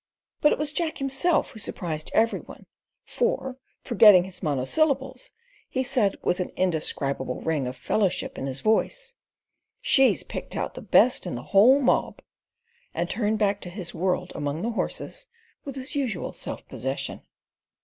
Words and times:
But 0.41 0.51
it 0.51 0.57
was 0.57 0.71
Jack 0.73 0.97
himself 0.97 1.51
who 1.51 1.59
surprised 1.59 2.09
every 2.15 2.39
one, 2.39 2.65
for, 3.05 3.59
forgetting 3.83 4.23
his 4.23 4.41
monosyllables, 4.41 5.29
he 5.69 5.83
said 5.83 6.15
with 6.23 6.39
an 6.39 6.49
indescribable 6.55 7.41
ring 7.41 7.67
of 7.67 7.77
fellowship 7.77 8.35
in 8.39 8.47
his 8.47 8.61
voice, 8.61 9.13
"She's 9.79 10.23
picked 10.23 10.55
out 10.55 10.73
the 10.73 10.81
best 10.81 11.27
in 11.27 11.35
the 11.35 11.43
whole 11.53 11.79
mob," 11.79 12.23
and 12.95 13.07
turned 13.11 13.37
back 13.37 13.61
to 13.61 13.69
his 13.69 13.93
world 13.93 14.31
among 14.33 14.63
the 14.63 14.71
horses 14.71 15.27
with 15.65 15.75
his 15.75 15.93
usual 15.95 16.33
self 16.33 16.67
possession. 16.67 17.21